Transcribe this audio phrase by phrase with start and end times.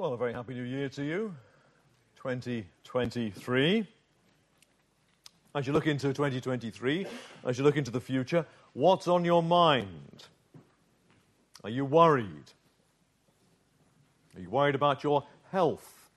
[0.00, 1.34] Well, a very happy new year to you,
[2.22, 3.86] 2023.
[5.54, 7.06] As you look into 2023,
[7.44, 10.24] as you look into the future, what's on your mind?
[11.62, 12.50] Are you worried?
[14.34, 16.08] Are you worried about your health?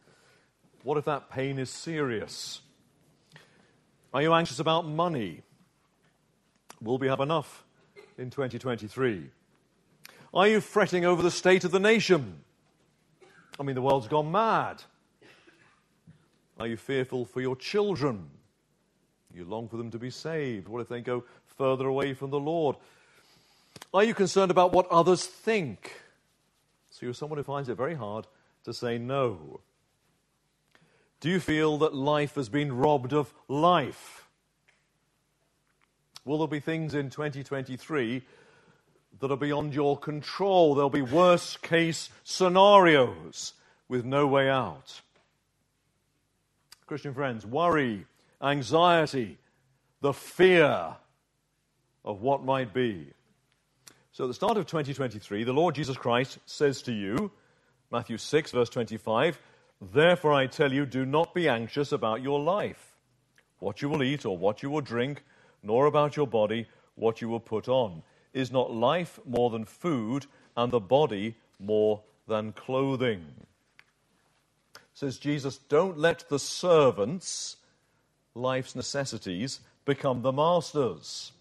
[0.83, 2.61] What if that pain is serious?
[4.13, 5.41] Are you anxious about money?
[6.81, 7.65] Will we have enough
[8.17, 9.29] in 2023?
[10.33, 12.45] Are you fretting over the state of the nation?
[13.59, 14.83] I mean, the world's gone mad.
[16.59, 18.29] Are you fearful for your children?
[19.33, 20.67] You long for them to be saved.
[20.67, 22.75] What if they go further away from the Lord?
[23.93, 25.93] Are you concerned about what others think?
[26.89, 28.27] So you're someone who finds it very hard
[28.65, 29.61] to say no.
[31.19, 34.27] Do you feel that life has been robbed of life?
[36.25, 38.23] Will there be things in 2023
[39.23, 40.75] that are beyond your control.
[40.75, 43.53] There'll be worst case scenarios
[43.87, 44.99] with no way out.
[46.87, 48.05] Christian friends, worry,
[48.41, 49.37] anxiety,
[50.01, 50.97] the fear
[52.03, 53.13] of what might be.
[54.11, 57.31] So, at the start of 2023, the Lord Jesus Christ says to you,
[57.93, 59.39] Matthew 6, verse 25,
[59.81, 62.97] Therefore I tell you, do not be anxious about your life,
[63.59, 65.23] what you will eat or what you will drink,
[65.63, 68.03] nor about your body, what you will put on.
[68.33, 70.25] Is not life more than food,
[70.57, 73.25] and the body more than clothing?
[74.93, 77.57] Says Jesus, don't let the servants,
[78.35, 81.31] life's necessities, become the masters.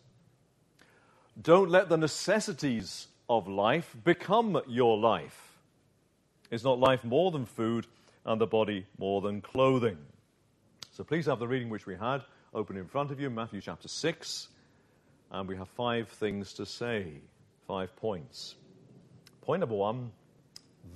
[1.40, 5.58] Don't let the necessities of life become your life.
[6.50, 7.86] Is not life more than food,
[8.24, 9.98] and the body more than clothing?
[10.92, 13.88] So please have the reading which we had open in front of you, Matthew chapter
[13.88, 14.48] 6
[15.32, 17.06] and we have five things to say,
[17.66, 18.54] five points.
[19.40, 20.12] Point number one,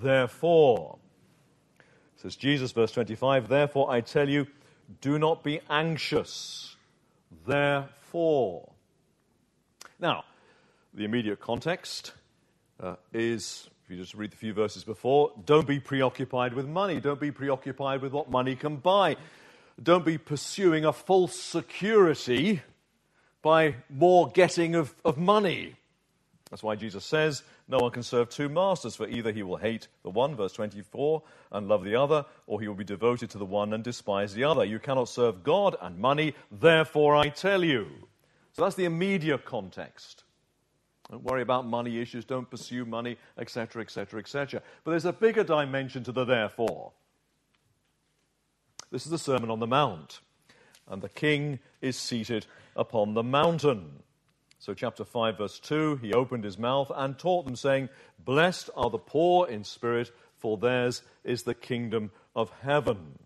[0.01, 0.99] therefore.
[2.17, 4.47] Says Jesus, verse 25, therefore I tell you,
[5.01, 6.77] do not be anxious.
[7.47, 8.73] Therefore.
[9.99, 10.25] Now,
[10.93, 12.13] the immediate context
[12.79, 17.01] uh, is, if you just read the few verses before, don't be preoccupied with money.
[17.01, 19.17] Don't be preoccupied with what money can buy.
[19.83, 22.61] Don't be pursuing a false security
[23.47, 25.77] by more getting of, of money.
[26.51, 29.87] That's why Jesus says, No one can serve two masters, for either he will hate
[30.03, 33.45] the one, verse 24, and love the other, or he will be devoted to the
[33.45, 34.65] one and despise the other.
[34.65, 37.87] You cannot serve God and money, therefore I tell you.
[38.53, 40.25] So that's the immediate context.
[41.09, 44.61] Don't worry about money issues, don't pursue money, etc., etc., etc.
[44.83, 46.91] But there's a bigger dimension to the therefore.
[48.91, 50.19] This is the Sermon on the Mount,
[50.89, 54.03] and the king is seated upon the mountain.
[54.59, 57.89] So, chapter 5, verse 2 He opened his mouth and taught them, saying,
[58.19, 63.19] Blessed are the poor in spirit, for theirs is the kingdom of heaven.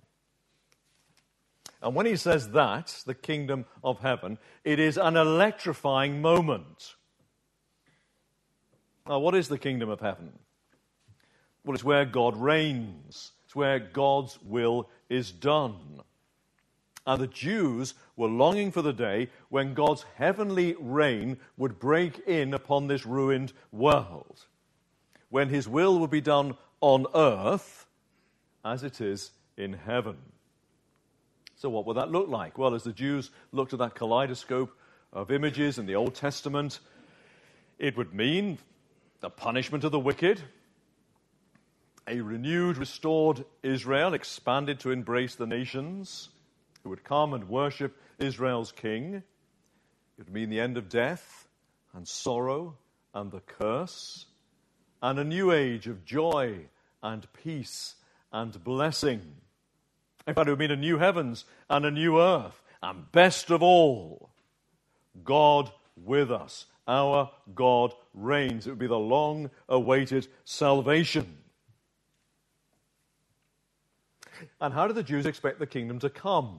[1.83, 6.95] And when he says that, the kingdom of heaven, it is an electrifying moment.
[9.09, 10.31] Now, what is the kingdom of heaven?
[11.65, 16.03] Well, it's where God reigns, it's where God's will is done.
[17.07, 22.53] And the Jews were longing for the day when God's heavenly reign would break in
[22.53, 24.47] upon this ruined world,
[25.31, 27.87] when his will would be done on earth
[28.65, 30.17] as it is in heaven.
[31.57, 32.59] So, what would that look like?
[32.59, 34.73] Well, as the Jews looked at that kaleidoscope
[35.13, 36.81] of images in the Old Testament,
[37.79, 38.59] it would mean
[39.21, 40.41] the punishment of the wicked,
[42.07, 46.31] a renewed, restored Israel expanded to embrace the nations
[46.83, 49.15] who would come and worship Israel's king.
[49.15, 49.23] It
[50.19, 51.49] would mean the end of death
[51.95, 52.77] and sorrow
[53.15, 54.27] and the curse,
[55.03, 56.67] and a new age of joy
[57.03, 57.97] and peace
[58.33, 59.21] and blessing.
[60.27, 63.63] In fact, it would mean a new heavens and a new earth, and best of
[63.63, 64.31] all,
[65.25, 66.67] God with us.
[66.87, 68.67] Our God reigns.
[68.67, 71.39] It would be the long awaited salvation.
[74.61, 76.59] And how did the Jews expect the kingdom to come?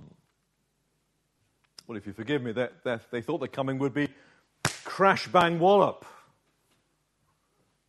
[1.87, 4.09] Well, if you forgive me, that, that they thought the coming would be
[4.83, 6.05] crash, bang, wallop.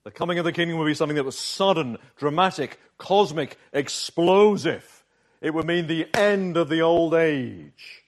[0.04, 5.04] The coming of the kingdom would be something that was sudden, dramatic, cosmic, explosive.
[5.40, 8.02] It would mean the end of the old age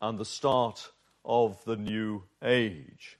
[0.00, 0.90] and the start
[1.24, 3.18] of the new age.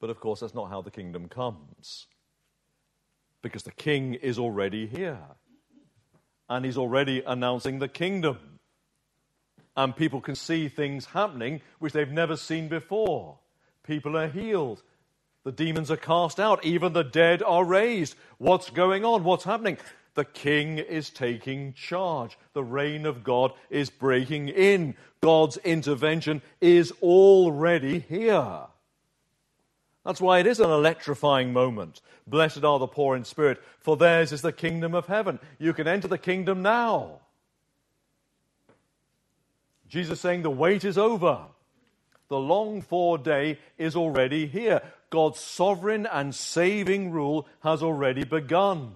[0.00, 2.06] But of course, that's not how the kingdom comes.
[3.42, 5.18] Because the king is already here
[6.48, 8.38] and he's already announcing the kingdom.
[9.76, 13.38] And people can see things happening which they've never seen before.
[13.82, 14.82] People are healed,
[15.44, 16.64] The demons are cast out.
[16.64, 18.16] Even the dead are raised.
[18.38, 19.24] What's going on?
[19.24, 19.76] What's happening?
[20.14, 22.38] The king is taking charge.
[22.54, 24.94] The reign of God is breaking in.
[25.20, 28.60] God's intervention is already here.
[30.04, 32.00] That's why it is an electrifying moment.
[32.26, 35.38] Blessed are the poor in spirit, for theirs is the kingdom of heaven.
[35.58, 37.20] You can enter the kingdom now.
[39.88, 41.46] Jesus saying the wait is over.
[42.28, 44.82] The longed for day is already here.
[45.10, 48.92] God's sovereign and saving rule has already begun.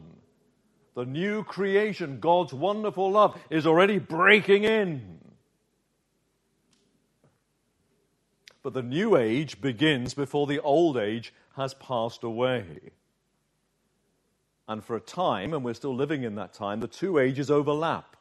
[0.94, 5.20] The new creation, God's wonderful love, is already breaking in.
[8.62, 12.64] But the new age begins before the old age has passed away.
[14.66, 18.16] And for a time, and we're still living in that time, the two ages overlap.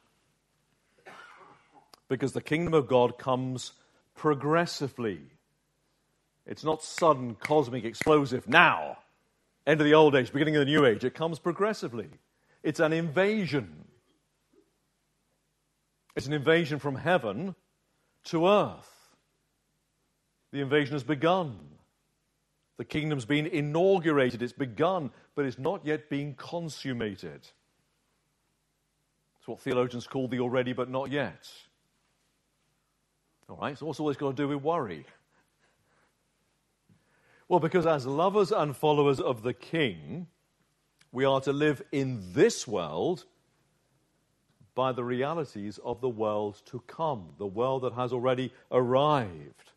[2.07, 3.73] Because the kingdom of God comes
[4.15, 5.19] progressively.
[6.45, 8.97] It's not sudden, cosmic, explosive now.
[9.65, 11.03] End of the old age, beginning of the new age.
[11.03, 12.07] It comes progressively.
[12.63, 13.83] It's an invasion.
[16.15, 17.55] It's an invasion from heaven
[18.25, 18.96] to earth.
[20.57, 21.55] The invasion has begun.
[22.77, 24.41] The kingdom's been inaugurated.
[24.41, 27.47] It's begun, but it's not yet been consummated.
[29.37, 31.47] It's what theologians call the already but not yet.
[33.47, 35.05] All right, so what's all this got to do with worry?
[37.47, 40.25] Well, because as lovers and followers of the King,
[41.11, 43.25] we are to live in this world
[44.73, 49.73] by the realities of the world to come, the world that has already arrived.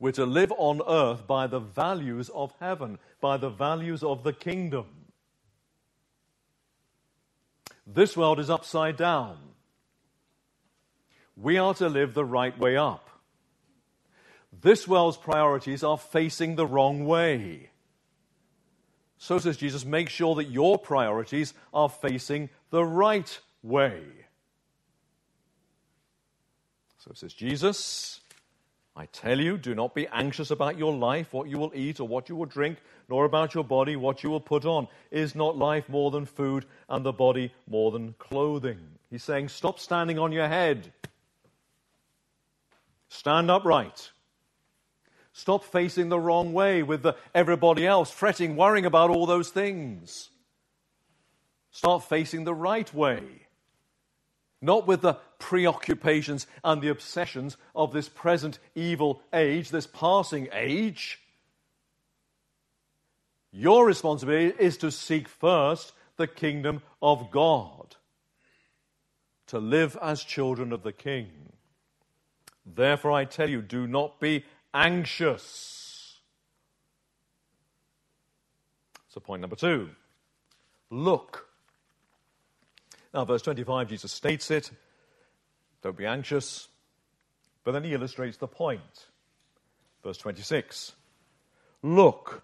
[0.00, 4.32] We're to live on earth by the values of heaven, by the values of the
[4.32, 4.86] kingdom.
[7.86, 9.38] This world is upside down.
[11.36, 13.08] We are to live the right way up.
[14.60, 17.70] This world's priorities are facing the wrong way.
[19.18, 24.02] So says Jesus, make sure that your priorities are facing the right way.
[26.98, 28.17] So says Jesus,
[28.98, 32.08] I tell you, do not be anxious about your life, what you will eat or
[32.08, 32.78] what you will drink,
[33.08, 34.88] nor about your body, what you will put on.
[35.12, 38.80] Is not life more than food, and the body more than clothing?
[39.08, 40.92] He's saying, stop standing on your head.
[43.08, 44.10] Stand upright.
[45.32, 50.30] Stop facing the wrong way with the, everybody else, fretting, worrying about all those things.
[51.70, 53.22] Start facing the right way
[54.60, 61.20] not with the preoccupations and the obsessions of this present evil age, this passing age.
[63.52, 67.96] Your responsibility is to seek first the kingdom of God,
[69.46, 71.30] to live as children of the King.
[72.66, 74.44] Therefore, I tell you, do not be
[74.74, 76.18] anxious.
[79.08, 79.90] So, point number two
[80.90, 81.48] look
[83.14, 84.70] now, verse 25, Jesus states it
[85.88, 86.68] don't be anxious.
[87.64, 89.06] But then he illustrates the point.
[90.04, 90.92] Verse 26
[91.82, 92.42] Look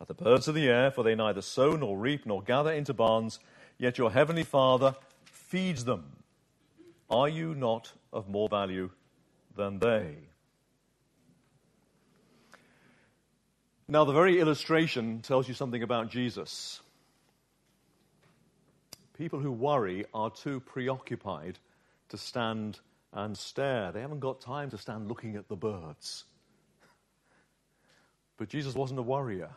[0.00, 2.92] at the birds of the air, for they neither sow nor reap nor gather into
[2.92, 3.38] barns,
[3.78, 6.04] yet your heavenly Father feeds them.
[7.08, 8.90] Are you not of more value
[9.56, 10.16] than they?
[13.86, 16.80] Now, the very illustration tells you something about Jesus.
[19.18, 21.58] People who worry are too preoccupied
[22.10, 22.78] to stand
[23.12, 23.90] and stare.
[23.92, 26.24] They haven't got time to stand looking at the birds.
[28.36, 29.50] But Jesus wasn't a worrier.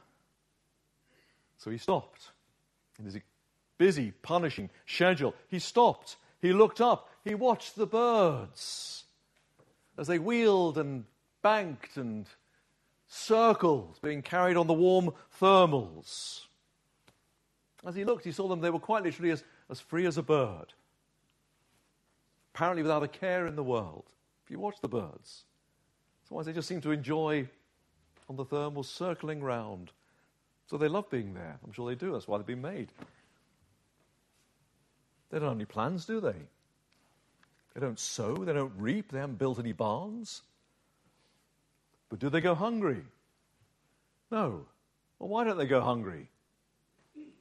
[1.57, 2.31] So he stopped.
[2.99, 3.17] In his
[3.77, 6.17] busy, punishing schedule, he stopped.
[6.41, 7.09] He looked up.
[7.23, 9.03] He watched the birds
[9.97, 11.05] as they wheeled and
[11.41, 12.25] banked and
[13.07, 16.41] circled, being carried on the warm thermals.
[17.85, 20.23] As he looked, he saw them, they were quite literally as as free as a
[20.23, 20.73] bird,
[22.53, 24.05] apparently without a care in the world.
[24.43, 25.45] If you watch the birds,
[26.27, 27.47] sometimes they just seem to enjoy
[28.29, 29.91] on the thermals circling round.
[30.67, 31.59] So they love being there.
[31.63, 32.13] I'm sure they do.
[32.13, 32.91] That's why they've been made.
[35.29, 36.35] They don't have any plans, do they?
[37.73, 40.43] They don't sow, they don't reap, they haven't built any barns.
[42.09, 43.01] But do they go hungry?
[44.31, 44.67] No.
[45.17, 46.29] Well, why don't they go hungry?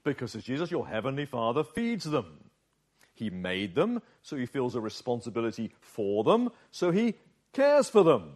[0.05, 2.51] Because as Jesus, your heavenly Father, feeds them.
[3.23, 7.15] He made them, so he feels a responsibility for them, so he
[7.53, 8.33] cares for them.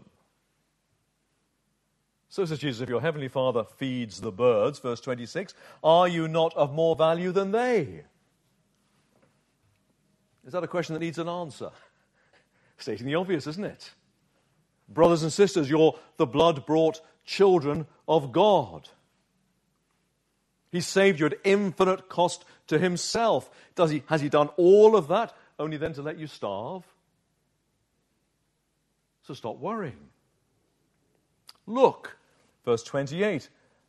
[2.28, 6.56] So says Jesus, if your heavenly Father feeds the birds, verse 26, are you not
[6.56, 8.04] of more value than they?
[10.46, 11.70] Is that a question that needs an answer?
[12.78, 13.90] Stating the obvious, isn't it?
[14.88, 18.88] Brothers and sisters, you're the blood brought children of God.
[20.72, 23.50] He saved you at infinite cost to himself.
[23.74, 26.84] Does he, has he done all of that only then to let you starve?
[29.22, 30.10] So stop worrying.
[31.66, 32.16] Look,
[32.64, 33.48] verse 28.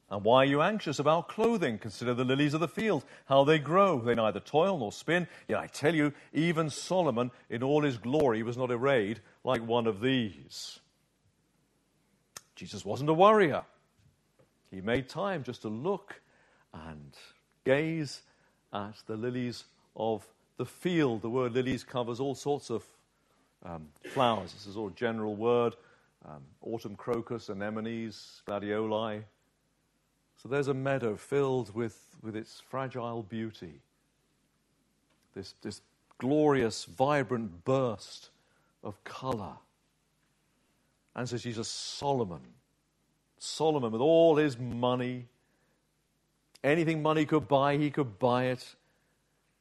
[0.09, 1.77] And why are you anxious about clothing?
[1.77, 3.99] Consider the lilies of the field, how they grow.
[3.99, 5.27] They neither toil nor spin.
[5.47, 9.85] Yet I tell you, even Solomon in all his glory was not arrayed like one
[9.85, 10.79] of these.
[12.55, 13.63] Jesus wasn't a worrier.
[14.71, 16.21] He made time just to look
[16.73, 17.15] and
[17.65, 18.21] gaze
[18.73, 20.25] at the lilies of
[20.57, 21.21] the field.
[21.21, 22.83] The word lilies covers all sorts of
[23.65, 24.53] um, flowers.
[24.53, 25.75] This is all general word.
[26.27, 29.23] Um, autumn crocus, anemones, gladioli.
[30.41, 33.81] So there's a meadow filled with, with its fragile beauty.
[35.33, 35.81] This, this
[36.17, 38.29] glorious, vibrant burst
[38.83, 39.53] of color.
[41.15, 42.41] And so Jesus, Solomon.
[43.39, 45.25] Solomon, with all his money,
[46.67, 48.75] anything money could buy, he could buy it.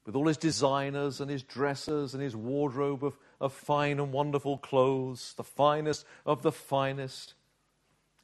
[0.05, 4.59] With all his designers and his dressers and his wardrobe of, of fine and wonderful
[4.59, 7.35] clothes, the finest of the finest.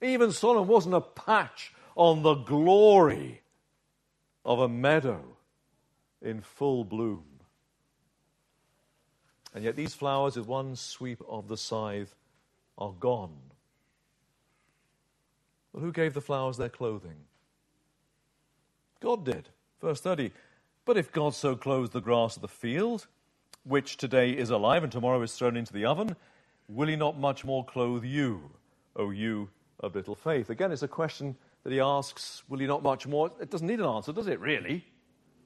[0.00, 3.42] Even Solomon wasn't a patch on the glory
[4.44, 5.22] of a meadow
[6.20, 7.24] in full bloom.
[9.54, 12.14] And yet, these flowers, with one sweep of the scythe,
[12.78, 13.36] are gone.
[15.72, 17.26] Well, who gave the flowers their clothing?
[19.02, 19.48] God did.
[19.80, 20.30] Verse 30.
[20.84, 23.06] But if God so clothes the grass of the field,
[23.64, 26.16] which today is alive and tomorrow is thrown into the oven,
[26.68, 28.50] will he not much more clothe you,
[28.96, 30.50] O you of little faith?
[30.50, 33.30] Again, it's a question that he asks, will he not much more?
[33.40, 34.84] It doesn't need an answer, does it, really?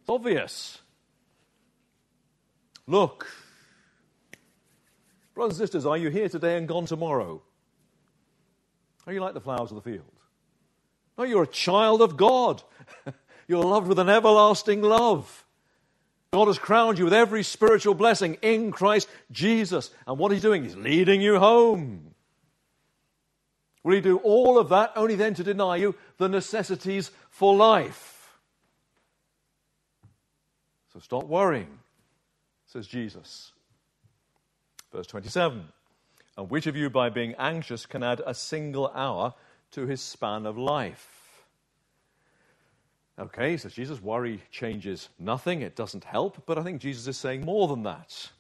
[0.01, 0.79] It's obvious.
[2.87, 3.27] Look,
[5.35, 7.43] brothers and sisters, are you here today and gone tomorrow?
[9.07, 10.05] Are you like the flowers of the field?
[11.19, 12.63] No, you're a child of God.
[13.49, 15.45] you're loved with an everlasting love.
[16.33, 19.91] God has crowned you with every spiritual blessing in Christ Jesus.
[20.07, 20.65] And what He's doing?
[20.65, 22.15] He's leading you home.
[23.83, 28.39] Will He do all of that only then to deny you the necessities for life?
[30.93, 31.79] So stop worrying,
[32.67, 33.53] says Jesus.
[34.93, 35.65] Verse 27
[36.37, 39.35] And which of you, by being anxious, can add a single hour
[39.73, 41.16] to his span of life?
[43.19, 47.45] Okay, so Jesus, worry changes nothing, it doesn't help, but I think Jesus is saying
[47.45, 48.31] more than that.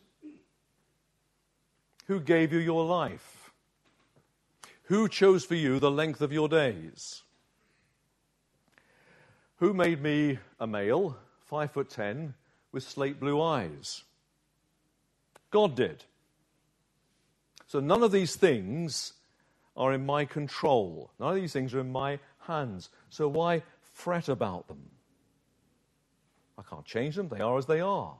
[2.06, 3.50] Who gave you your life?
[4.84, 7.22] Who chose for you the length of your days?
[9.56, 11.16] Who made me a male,
[11.46, 12.34] five foot ten,
[12.70, 14.04] with slate blue eyes?
[15.50, 16.04] God did.
[17.66, 19.14] So none of these things
[19.76, 21.10] are in my control.
[21.18, 22.90] None of these things are in my hands.
[23.10, 23.62] So why
[23.96, 24.90] fret about them.
[26.58, 28.14] I can't change them, they are as they are.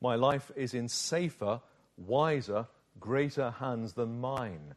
[0.00, 1.60] My life is in safer,
[1.96, 2.66] wiser,
[2.98, 4.74] greater hands than mine.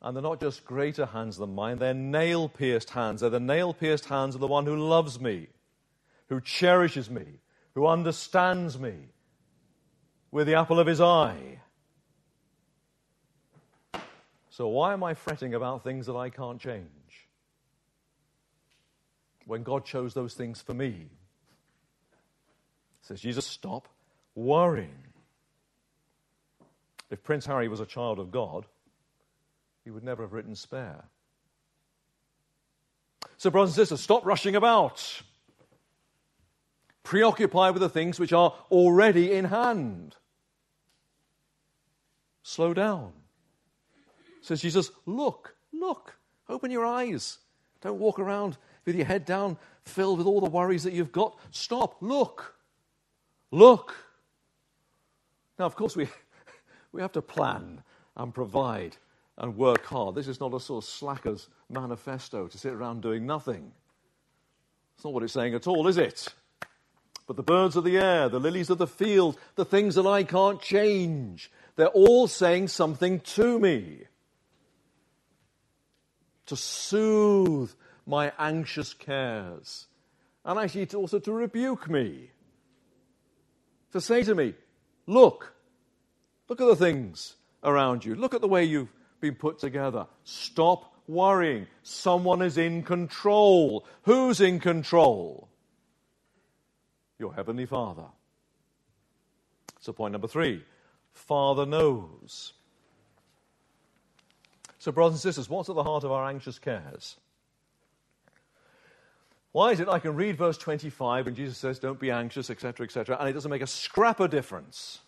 [0.00, 3.20] And they're not just greater hands than mine, they're nail pierced hands.
[3.20, 5.48] They're the nail pierced hands of the one who loves me,
[6.28, 7.40] who cherishes me,
[7.74, 8.94] who understands me
[10.30, 11.60] with the apple of his eye.
[14.50, 16.86] So, why am I fretting about things that I can't change?
[19.46, 21.06] When God chose those things for me.
[23.00, 23.88] Says Jesus, stop
[24.34, 25.06] worrying.
[27.10, 28.66] If Prince Harry was a child of God,
[29.84, 31.04] he would never have written spare.
[33.38, 35.22] So, brothers and sisters, stop rushing about.
[37.04, 40.16] Preoccupy with the things which are already in hand.
[42.42, 43.12] Slow down.
[44.40, 46.16] Says Jesus, look, look,
[46.48, 47.38] open your eyes.
[47.80, 51.38] Don't walk around with your head down, filled with all the worries that you've got.
[51.50, 52.54] Stop, look,
[53.50, 53.94] look.
[55.58, 56.08] Now, of course, we,
[56.92, 57.82] we have to plan
[58.16, 58.96] and provide
[59.36, 60.14] and work hard.
[60.14, 63.72] This is not a sort of slacker's manifesto to sit around doing nothing.
[64.94, 66.28] It's not what it's saying at all, is it?
[67.26, 70.22] But the birds of the air, the lilies of the field, the things that I
[70.22, 74.04] can't change, they're all saying something to me.
[76.46, 77.72] To soothe
[78.06, 79.86] my anxious cares.
[80.44, 82.30] And actually, it's also to rebuke me.
[83.92, 84.54] To say to me,
[85.06, 85.52] look,
[86.48, 87.34] look at the things
[87.64, 88.14] around you.
[88.14, 90.06] Look at the way you've been put together.
[90.24, 91.66] Stop worrying.
[91.82, 93.86] Someone is in control.
[94.02, 95.48] Who's in control?
[97.18, 98.06] Your Heavenly Father.
[99.80, 100.62] So, point number three
[101.12, 102.52] Father knows.
[104.78, 107.16] So, brothers and sisters, what's at the heart of our anxious cares?
[109.56, 112.84] Why is it I can read verse 25 when Jesus says, Don't be anxious, etc.,
[112.84, 114.98] etc., and it doesn't make a scrap of difference?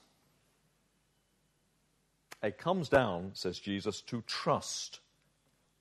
[2.43, 5.01] It comes down, says Jesus, to trust.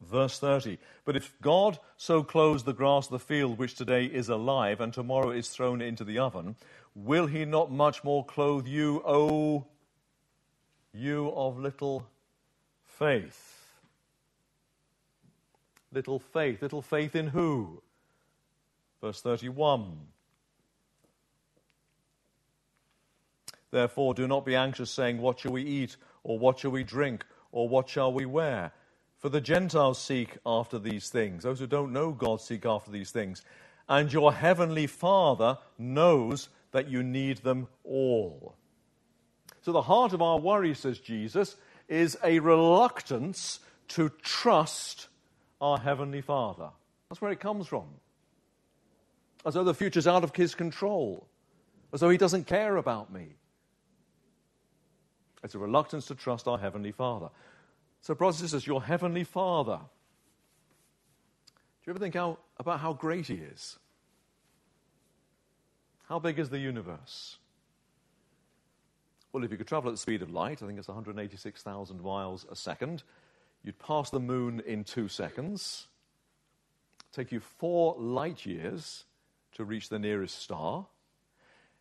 [0.01, 4.27] Verse 30 But if God so clothes the grass of the field, which today is
[4.27, 6.57] alive and tomorrow is thrown into the oven,
[6.93, 9.65] will he not much more clothe you, O
[10.93, 12.05] you of little
[12.83, 13.61] faith?
[15.93, 16.61] Little faith.
[16.61, 17.81] Little faith in who?
[19.01, 19.97] Verse 31.
[23.69, 27.25] Therefore, do not be anxious, saying, What shall we eat, or what shall we drink,
[27.51, 28.71] or what shall we wear?
[29.17, 31.43] For the Gentiles seek after these things.
[31.43, 33.43] Those who don't know God seek after these things.
[33.89, 38.55] And your heavenly Father knows that you need them all.
[39.61, 41.55] So, the heart of our worry, says Jesus,
[41.87, 45.07] is a reluctance to trust
[45.59, 46.69] our heavenly Father.
[47.09, 47.87] That's where it comes from
[49.45, 51.27] as though the future's out of his control,
[51.93, 53.35] as though he doesn't care about me.
[55.43, 57.29] It's a reluctance to trust our Heavenly Father.
[58.01, 59.79] So, brothers and sisters, your Heavenly Father.
[61.47, 61.53] Do
[61.85, 63.77] you ever think how, about how great He is?
[66.09, 67.37] How big is the universe?
[69.31, 72.45] Well, if you could travel at the speed of light, I think it's 186,000 miles
[72.49, 73.03] a second,
[73.63, 75.87] you'd pass the moon in two seconds,
[77.11, 79.03] take you four light years
[79.57, 80.85] to reach the nearest star.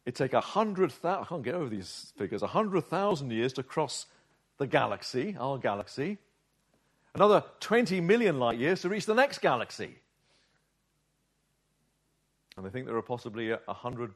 [0.05, 3.53] It'd take a hundred thousand, I can't get over these figures, a hundred thousand years
[3.55, 4.07] to cross
[4.59, 6.19] the galaxy, our galaxy.
[7.15, 9.97] Another 20 million light years to reach the next galaxy.
[12.57, 14.15] And they think there are possibly 100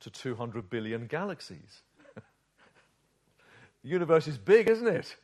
[0.00, 1.82] to 200 billion galaxies.
[2.14, 5.16] the universe is big, isn't it?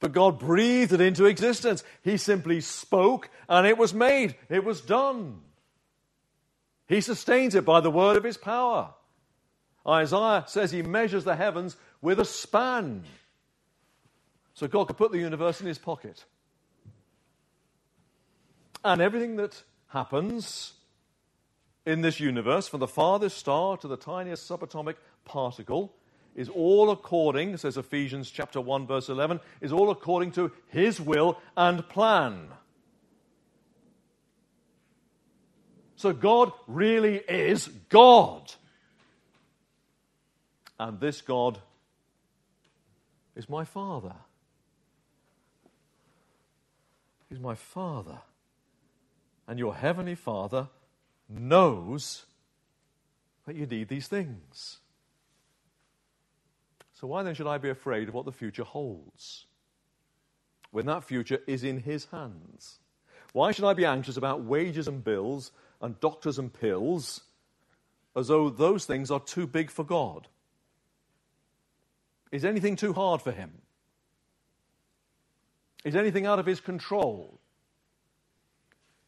[0.00, 1.82] But God breathed it into existence.
[2.02, 4.36] He simply spoke and it was made.
[4.48, 5.40] It was done.
[6.88, 8.94] He sustains it by the word of his power.
[9.86, 13.04] Isaiah says he measures the heavens with a span.
[14.54, 16.24] So God could put the universe in his pocket.
[18.84, 20.74] And everything that happens
[21.84, 25.94] in this universe, from the farthest star to the tiniest subatomic particle,
[26.34, 31.40] is all according, says Ephesians chapter 1, verse 11, is all according to his will
[31.56, 32.48] and plan.
[35.96, 38.52] So God really is God.
[40.78, 41.58] And this God
[43.34, 44.14] is my Father.
[47.30, 48.18] He's my Father.
[49.48, 50.68] And your Heavenly Father
[51.28, 52.26] knows
[53.46, 54.78] that you need these things.
[56.92, 59.46] So, why then should I be afraid of what the future holds
[60.70, 62.78] when that future is in His hands?
[63.32, 67.22] Why should I be anxious about wages and bills and doctors and pills
[68.14, 70.26] as though those things are too big for God.
[72.32, 73.52] Is anything too hard for him?
[75.84, 77.38] Is anything out of his control?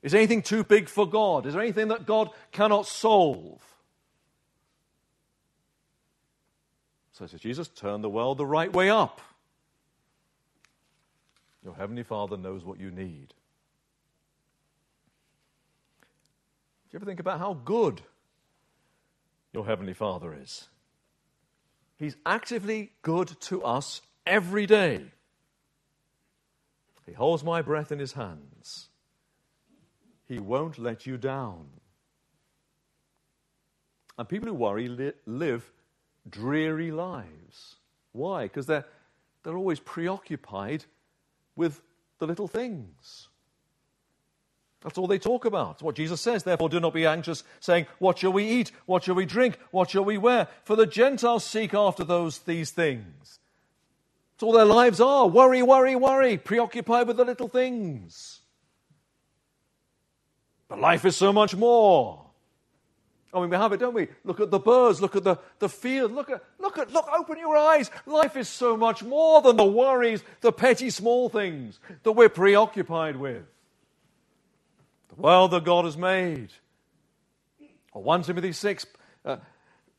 [0.02, 1.46] Is anything too big for God?
[1.46, 3.60] Is there anything that God cannot solve?
[7.12, 9.20] So says Jesus, turn the world the right way up.
[11.64, 13.34] Your Heavenly Father knows what you need.
[16.88, 18.00] Do you ever think about how good
[19.52, 20.68] your Heavenly Father is?
[21.98, 25.04] He's actively good to us every day.
[27.04, 28.88] He holds my breath in his hands.
[30.26, 31.66] He won't let you down.
[34.16, 35.70] And people who worry li- live
[36.28, 37.76] dreary lives.
[38.12, 38.44] Why?
[38.44, 38.86] Because they're,
[39.42, 40.86] they're always preoccupied
[41.54, 41.82] with
[42.18, 43.28] the little things.
[44.82, 45.72] That's all they talk about.
[45.72, 46.44] It's what Jesus says.
[46.44, 48.70] Therefore, do not be anxious, saying, What shall we eat?
[48.86, 49.58] What shall we drink?
[49.72, 50.46] What shall we wear?
[50.62, 53.40] For the Gentiles seek after those these things.
[54.34, 55.26] It's all their lives are.
[55.26, 56.36] Worry, worry, worry.
[56.36, 58.40] Preoccupied with the little things.
[60.68, 62.24] But life is so much more.
[63.34, 64.08] I mean, we have it, don't we?
[64.24, 67.38] Look at the birds, look at the, the field, look at, look at, look, open
[67.38, 67.90] your eyes.
[68.06, 73.16] Life is so much more than the worries, the petty small things that we're preoccupied
[73.16, 73.44] with
[75.18, 76.48] world that God has made.
[77.92, 78.86] Or 1 Timothy 6,
[79.24, 79.36] uh,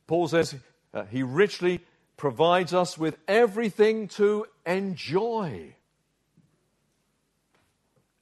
[0.07, 0.55] Paul says
[0.93, 1.81] uh, he richly
[2.17, 5.75] provides us with everything to enjoy.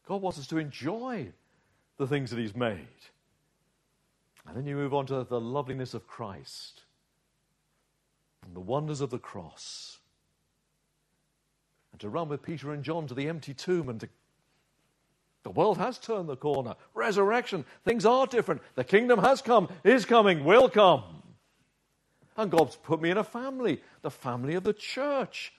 [0.07, 1.27] God wants us to enjoy
[1.97, 2.88] the things that He's made.
[4.47, 6.83] And then you move on to the loveliness of Christ
[8.45, 9.97] and the wonders of the cross
[11.91, 14.07] and to run with Peter and John to the empty tomb and to
[15.47, 16.75] the world has turned the corner.
[16.93, 17.63] Resurrection.
[17.86, 18.62] Things are different.
[18.75, 21.05] The kingdom has come, is coming, will come.
[22.36, 25.53] And God's put me in a family, the family of the church,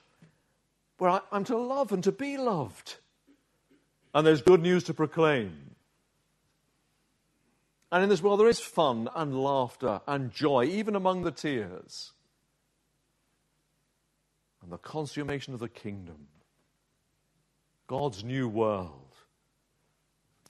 [0.99, 2.97] where I, am to love and to be loved.
[4.13, 5.75] And there's good news to proclaim.
[7.91, 12.13] And in this world, there is fun and laughter and joy, even among the tears.
[14.63, 16.27] And the consummation of the kingdom,
[17.87, 19.08] God's new world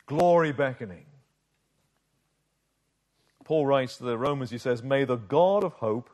[0.09, 1.05] glory beckoning.
[3.45, 6.11] Paul writes to the Romans, he says, May the God of hope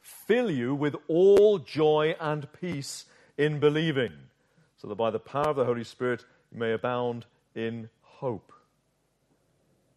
[0.00, 3.06] fill you with all joy and peace
[3.38, 4.12] in believing,
[4.76, 7.24] so that by the power of the Holy Spirit you may abound
[7.54, 8.52] in hope.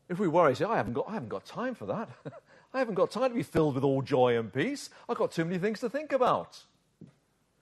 [0.09, 2.09] If we worry, say, I haven't got, I haven't got time for that.
[2.73, 4.89] I haven't got time to be filled with all joy and peace.
[5.09, 6.63] I've got too many things to think about.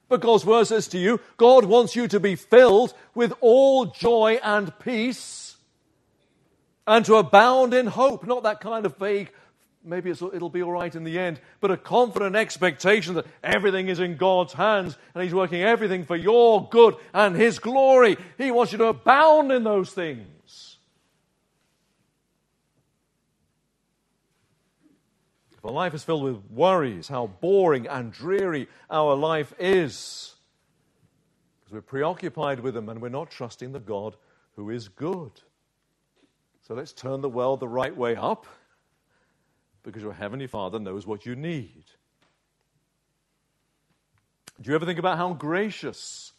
[0.07, 4.39] But God's word says to you, God wants you to be filled with all joy
[4.43, 5.44] and peace
[6.87, 8.25] and to abound in hope.
[8.25, 9.31] Not that kind of vague,
[9.83, 13.99] maybe it'll be all right in the end, but a confident expectation that everything is
[13.99, 18.17] in God's hands and He's working everything for your good and His glory.
[18.37, 20.77] He wants you to abound in those things.
[25.57, 30.35] If our life is filled with worries, how boring and dreary our life is.
[31.59, 34.15] Because we're preoccupied with them and we're not trusting the God
[34.55, 35.31] who is good.
[36.67, 38.47] So let's turn the world the right way up
[39.84, 41.84] because your Heavenly Father knows what you need.
[44.60, 46.34] Do you ever think about how gracious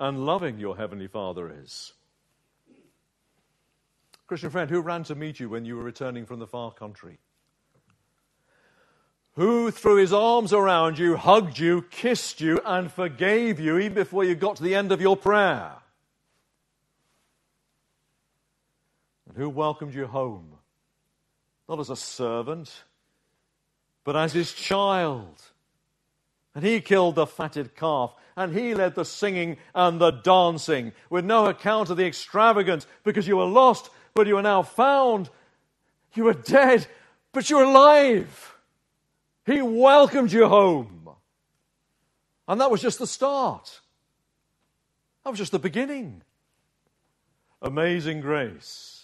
[0.00, 1.92] and loving your Heavenly Father is?
[4.26, 7.18] Christian friend, who ran to meet you when you were returning from the far country?
[9.34, 14.24] Who threw his arms around you, hugged you, kissed you, and forgave you even before
[14.24, 15.72] you got to the end of your prayer?
[19.36, 20.52] Who welcomed you home,
[21.68, 22.84] not as a servant,
[24.02, 25.42] but as his child.
[26.54, 31.24] And he killed the fatted calf, and he led the singing and the dancing, with
[31.24, 35.28] no account of the extravagance, because you were lost, but you are now found.
[36.14, 36.86] You were dead,
[37.32, 38.56] but you're alive.
[39.44, 41.10] He welcomed you home.
[42.48, 43.80] And that was just the start.
[45.24, 46.22] That was just the beginning.
[47.60, 48.95] Amazing grace.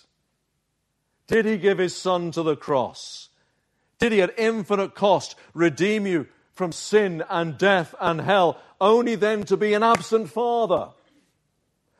[1.26, 3.28] Did he give his son to the cross?
[3.98, 9.44] Did he at infinite cost redeem you from sin and death and hell, only then
[9.44, 10.90] to be an absent father?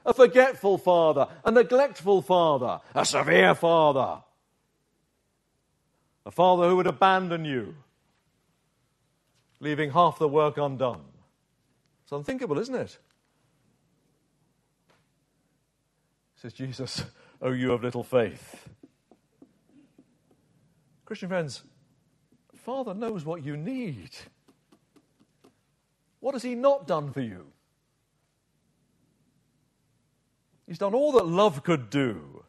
[0.05, 4.23] A forgetful father, a neglectful father, a severe father,
[6.27, 7.77] a father who would abandon you,
[9.61, 11.05] leaving half the work undone.
[12.03, 12.99] It's unthinkable, isn't it?
[16.37, 17.05] Says Jesus,
[17.41, 18.69] Oh, you of little faith.
[21.05, 21.63] Christian friends,
[22.55, 24.11] Father knows what you need.
[26.21, 27.47] What has He not done for you?
[30.67, 32.45] He's done all that love could do.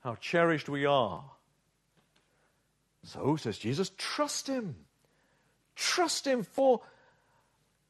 [0.00, 1.24] How cherished we are.
[3.04, 4.76] So, says Jesus, trust Him.
[5.74, 6.80] Trust Him for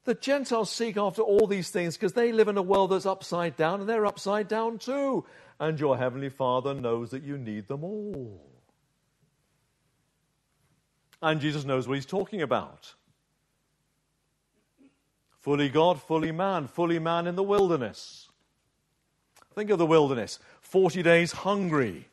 [0.07, 3.57] the Gentiles seek after all these things because they live in a world that's upside
[3.57, 5.25] down and they're upside down too.
[5.59, 8.56] And your Heavenly Father knows that you need them all.
[11.23, 12.95] And Jesus knows what he's talking about.
[15.41, 18.29] Fully God, fully man, fully man in the wilderness.
[19.55, 22.09] Think of the wilderness 40 days hungry.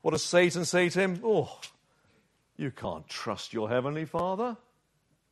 [0.00, 1.20] What does Satan say to him?
[1.24, 1.60] Oh,
[2.56, 4.56] you can't trust your heavenly Father.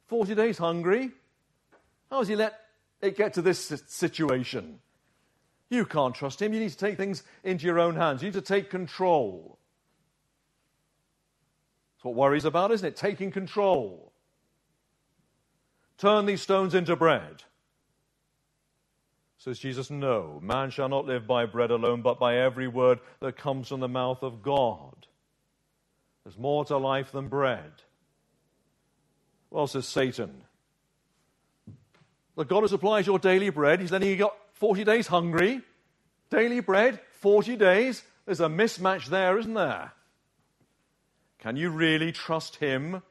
[0.08, 1.12] 40 days hungry?
[2.10, 2.58] How has he let
[3.00, 4.80] it get to this situation?
[5.68, 6.52] You can't trust him.
[6.52, 8.22] You need to take things into your own hands.
[8.22, 9.59] You need to take control.
[12.00, 12.96] That's what worry's about, isn't it?
[12.96, 14.10] Taking control.
[15.98, 17.42] Turn these stones into bread.
[19.36, 23.36] Says Jesus, No, man shall not live by bread alone, but by every word that
[23.36, 25.06] comes from the mouth of God.
[26.24, 27.70] There's more to life than bread.
[29.50, 30.44] Well, says Satan,
[32.34, 33.82] the God who supplies your daily bread.
[33.82, 35.60] He's letting you got 40 days hungry.
[36.30, 38.02] Daily bread, 40 days.
[38.24, 39.92] There's a mismatch there, isn't there?
[41.40, 43.02] Can you really trust him?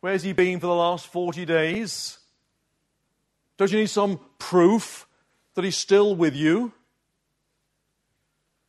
[0.00, 2.18] Where's he been for the last 40 days?
[3.56, 5.06] Don't you need some proof
[5.54, 6.72] that he's still with you?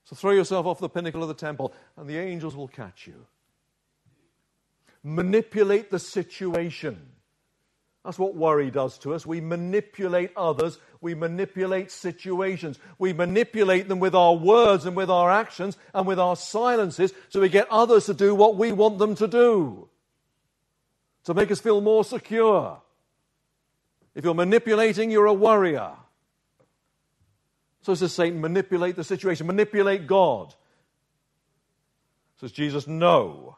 [0.05, 3.25] So throw yourself off the pinnacle of the temple, and the angels will catch you.
[5.03, 7.14] Manipulate the situation
[8.05, 9.25] That's what worry does to us.
[9.25, 10.77] We manipulate others.
[11.01, 12.77] We manipulate situations.
[12.99, 17.41] We manipulate them with our words and with our actions and with our silences so
[17.41, 19.89] we get others to do what we want them to do.
[21.23, 22.79] To make us feel more secure.
[24.13, 25.93] If you're manipulating, you're a worrier.
[27.81, 30.53] So says Satan, manipulate the situation, manipulate God.
[32.39, 33.57] Says Jesus, no.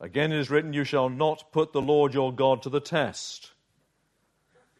[0.00, 3.52] Again, it is written, You shall not put the Lord your God to the test.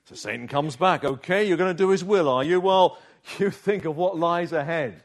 [0.05, 1.05] So Satan comes back.
[1.05, 2.61] Okay, you're going to do his will, are you?
[2.61, 2.98] Well,
[3.38, 5.02] you think of what lies ahead.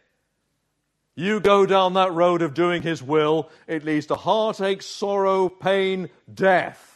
[1.15, 6.09] You go down that road of doing his will, it leads to heartache, sorrow, pain,
[6.33, 6.87] death.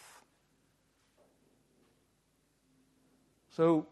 [3.49, 3.87] So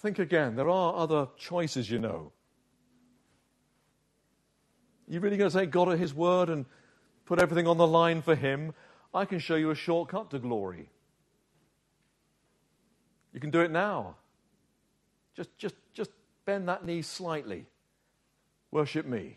[0.00, 0.56] think again.
[0.56, 2.32] There are other choices, you know.
[5.06, 6.64] You really going to take God at his word and
[7.30, 8.74] put everything on the line for Him,
[9.14, 10.88] I can show you a shortcut to glory.
[13.32, 14.16] You can do it now.
[15.36, 16.10] Just, just, just
[16.44, 17.66] bend that knee slightly.
[18.72, 19.36] Worship me.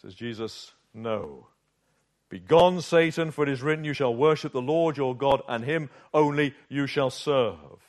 [0.00, 1.48] Says Jesus, no.
[2.28, 5.90] Begone, Satan, for it is written, You shall worship the Lord your God, and him
[6.14, 7.82] only you shall serve.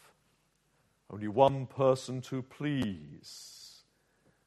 [1.11, 3.60] Only one person to please.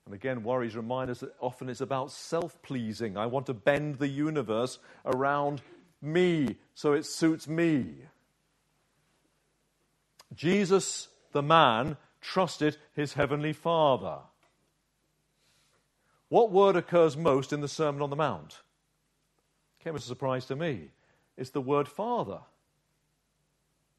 [0.06, 3.16] And again, worries remind us that often it's about self pleasing.
[3.16, 5.62] I want to bend the universe around
[6.02, 7.94] me so it suits me.
[10.34, 14.18] Jesus, the man, trusted his heavenly Father.
[16.28, 18.60] What word occurs most in the Sermon on the Mount?
[19.82, 20.88] Came as a surprise to me.
[21.36, 22.40] It's the word Father.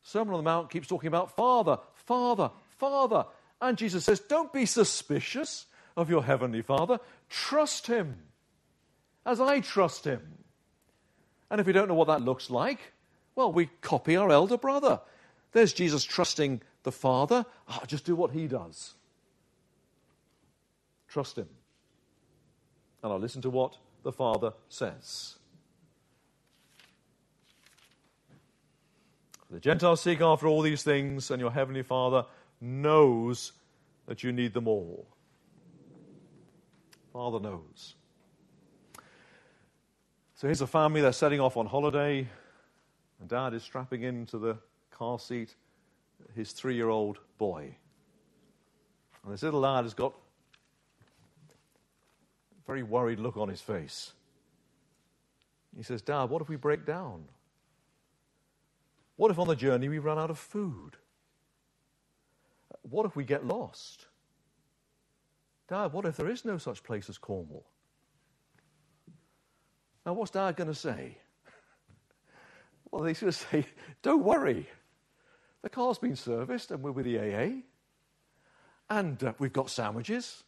[0.03, 3.25] Sermon on the Mount keeps talking about Father, Father, Father.
[3.61, 5.65] And Jesus says, Don't be suspicious
[5.95, 6.99] of your Heavenly Father.
[7.29, 8.15] Trust Him
[9.25, 10.21] as I trust Him.
[11.49, 12.79] And if we don't know what that looks like,
[13.35, 14.99] well, we copy our elder brother.
[15.51, 17.45] There's Jesus trusting the Father.
[17.69, 18.93] Oh, just do what He does.
[21.07, 21.47] Trust Him.
[23.03, 25.35] And I'll listen to what the Father says.
[29.51, 32.25] The Gentiles seek after all these things, and your Heavenly Father
[32.59, 33.53] knows
[34.07, 35.05] that you need them all.
[37.15, 37.95] Father knows.
[40.33, 42.27] So here's a family, they're setting off on holiday,
[43.21, 44.57] and dad is strapping into the
[44.91, 45.55] car seat
[46.35, 47.73] his three year old boy.
[49.23, 50.13] And this little lad has got
[52.51, 54.11] a very worried look on his face.
[55.73, 57.23] He says, Dad, what if we break down?
[59.15, 60.97] What if on the journey we run out of food?
[62.81, 64.04] What if we get lost?
[65.67, 67.65] Dad, what if there is no such place as Cornwall?
[70.05, 71.17] Now, what's Dad going to say?
[72.91, 73.65] Well, he's going to say,
[74.03, 74.69] Don't worry.
[75.63, 77.61] The car's been serviced and we're with the AA.
[78.89, 80.43] And uh, we've got sandwiches.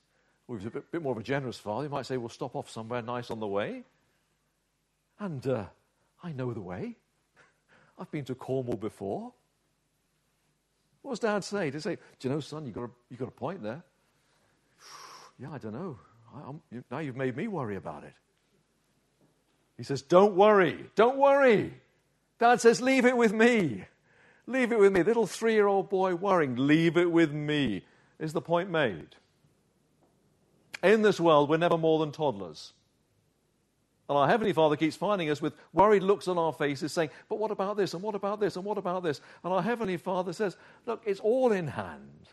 [0.47, 1.87] We're a bit, bit, more of a generous father.
[1.87, 3.83] He might say, We'll stop off somewhere nice on the way.
[5.19, 5.65] And uh,
[6.23, 6.95] I know the way.
[7.99, 9.33] I've been to Cornwall before.
[11.01, 11.69] What does Dad say?
[11.69, 13.83] Does he say, Do you know, son, you've got a, you've got a point there?
[15.39, 15.99] Yeah, I don't know.
[16.35, 18.13] I, now you've made me worry about it.
[19.77, 20.85] He says, Don't worry.
[20.95, 21.73] Don't worry.
[22.39, 23.85] Dad says, Leave it with me.
[24.47, 25.03] Leave it with me.
[25.03, 27.83] Little three year old boy worrying, leave it with me.
[28.19, 29.15] Is the point made?
[30.81, 32.73] In this world, we're never more than toddlers.
[34.09, 37.39] And our Heavenly Father keeps finding us with worried looks on our faces, saying, But
[37.39, 37.93] what about this?
[37.93, 38.55] And what about this?
[38.55, 39.19] And what about this?
[39.43, 42.29] And our Heavenly Father says, Look, it's all in hand.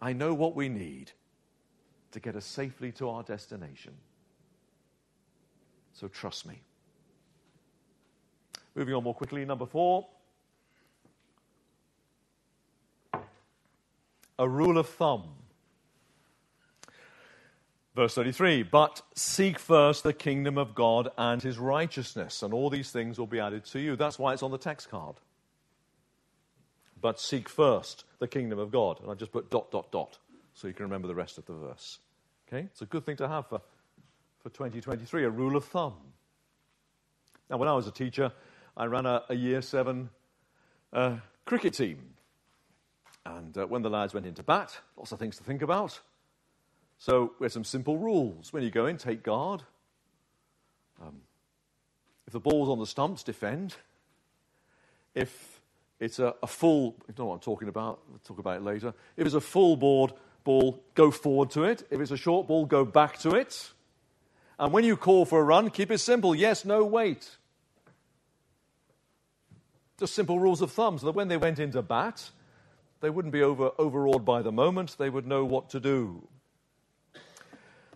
[0.00, 1.12] I know what we need
[2.12, 3.94] to get us safely to our destination.
[5.92, 6.62] So trust me.
[8.74, 10.06] Moving on more quickly, number four.
[14.38, 15.24] A rule of thumb.
[17.96, 22.92] Verse 33 But seek first the kingdom of God and his righteousness, and all these
[22.92, 23.96] things will be added to you.
[23.96, 25.16] That's why it's on the text card
[27.00, 29.00] but seek first the kingdom of God.
[29.00, 30.18] And I just put dot, dot, dot,
[30.54, 31.98] so you can remember the rest of the verse.
[32.48, 32.66] Okay?
[32.70, 33.60] It's a good thing to have for,
[34.40, 35.94] for 2023, a rule of thumb.
[37.50, 38.32] Now, when I was a teacher,
[38.76, 40.10] I ran a, a year seven
[40.92, 41.98] uh, cricket team.
[43.24, 46.00] And uh, when the lads went into bat, lots of things to think about.
[46.98, 48.52] So we had some simple rules.
[48.52, 49.62] When you go in, take guard.
[51.00, 51.20] Um,
[52.26, 53.76] if the ball's on the stumps, defend.
[55.14, 55.57] If
[56.00, 58.94] it's a, a full, you know what I'm talking about, we'll talk about it later.
[59.16, 60.12] If it's a full board
[60.44, 61.86] ball, go forward to it.
[61.90, 63.72] If it's a short ball, go back to it.
[64.58, 67.36] And when you call for a run, keep it simple yes, no, wait.
[69.98, 72.30] Just simple rules of thumb so that when they went into bat,
[73.00, 76.26] they wouldn't be over, overawed by the moment, they would know what to do.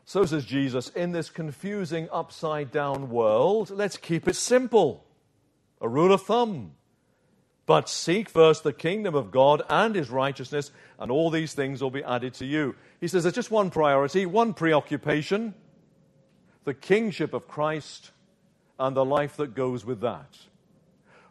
[0.04, 5.04] So says Jesus, in this confusing upside down world, let's keep it simple.
[5.80, 6.72] A rule of thumb.
[7.64, 11.90] But seek first the kingdom of God and his righteousness, and all these things will
[11.90, 12.74] be added to you.
[13.00, 15.54] He says there's just one priority, one preoccupation
[16.64, 18.12] the kingship of Christ
[18.78, 20.38] and the life that goes with that.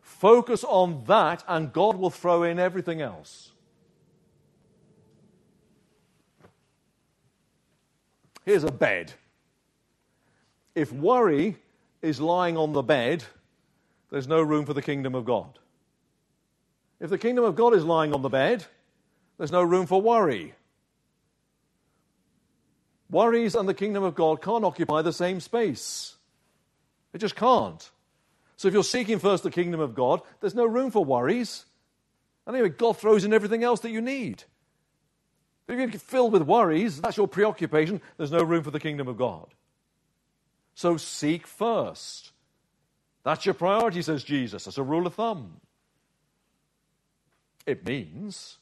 [0.01, 3.51] Focus on that, and God will throw in everything else.
[8.45, 9.13] Here's a bed.
[10.75, 11.57] If worry
[12.01, 13.23] is lying on the bed,
[14.09, 15.59] there's no room for the kingdom of God.
[17.01, 18.63] If the kingdom of God is lying on the bed,
[19.37, 20.53] there's no room for worry.
[23.09, 26.15] Worries and the kingdom of God can't occupy the same space.
[27.11, 27.89] It just can't.
[28.55, 31.65] So if you're seeking first the kingdom of God, there's no room for worries.
[32.47, 34.43] Anyway, God throws in everything else that you need.
[35.67, 39.17] If you're filled with worries, that's your preoccupation, there's no room for the kingdom of
[39.17, 39.47] God.
[40.75, 42.31] So seek first.
[43.23, 44.65] That's your priority, says Jesus.
[44.65, 45.61] That's a rule of thumb.
[47.65, 48.57] It means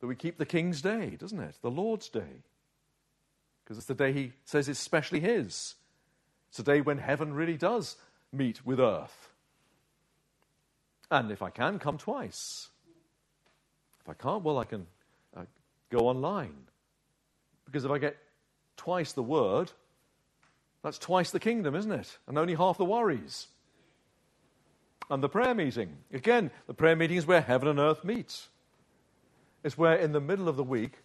[0.00, 1.56] that we keep the King's Day, doesn't it?
[1.62, 2.42] The Lord's Day.
[3.64, 5.74] Because it's the day he says it's specially his.
[6.50, 7.96] It's a day when heaven really does
[8.32, 9.30] meet with earth.
[11.10, 12.68] And if I can, come twice.
[14.00, 14.86] If I can't, well, I can
[15.36, 15.44] uh,
[15.90, 16.54] go online.
[17.64, 18.16] Because if I get
[18.76, 19.72] twice the word,
[20.82, 22.18] that's twice the kingdom, isn't it?
[22.28, 23.46] And only half the worries.
[25.10, 25.96] And the prayer meeting.
[26.12, 28.48] Again, the prayer meeting is where heaven and earth meets.
[29.62, 30.98] It's where, in the middle of the week,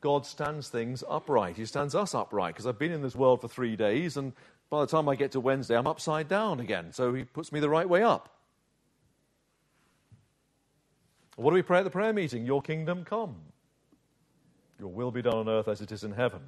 [0.00, 1.56] God stands things upright.
[1.56, 2.54] He stands us upright.
[2.54, 4.32] Because I've been in this world for three days, and
[4.70, 6.92] by the time I get to Wednesday, I'm upside down again.
[6.92, 8.34] So He puts me the right way up.
[11.36, 12.46] What do we pray at the prayer meeting?
[12.46, 13.36] Your kingdom come.
[14.78, 16.40] Your will be done on earth as it is in heaven.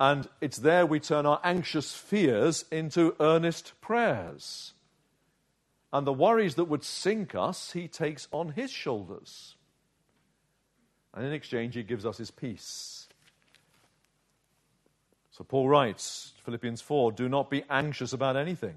[0.00, 4.74] And it's there we turn our anxious fears into earnest prayers.
[5.92, 9.56] And the worries that would sink us, he takes on his shoulders.
[11.14, 13.08] And in exchange, he gives us his peace.
[15.30, 18.76] So Paul writes, Philippians 4 Do not be anxious about anything,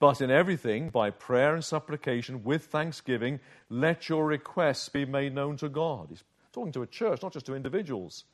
[0.00, 5.56] but in everything, by prayer and supplication, with thanksgiving, let your requests be made known
[5.58, 6.08] to God.
[6.08, 8.24] He's talking to a church, not just to individuals.